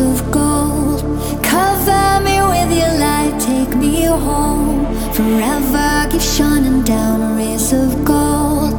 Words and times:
of 0.00 0.30
gold. 0.30 1.00
Cover 1.42 2.20
me 2.26 2.36
with 2.52 2.70
your 2.80 2.94
light, 3.04 3.34
take 3.38 3.74
me 3.76 4.04
home. 4.04 4.86
Forever 5.12 6.08
keep 6.10 6.20
shining 6.20 6.82
down, 6.82 7.36
rays 7.36 7.72
of 7.72 8.04
gold, 8.04 8.72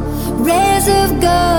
rays 0.46 0.88
of 0.88 1.20
gold. 1.20 1.51